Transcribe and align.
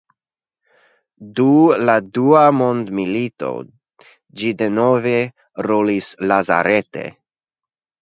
Du 1.39 1.45
la 1.89 1.97
Dua 2.15 2.41
mondmilito 2.63 3.53
ĝi 4.43 4.57
denove 4.65 5.17
rolis 5.71 6.13
lazarete. 6.31 7.11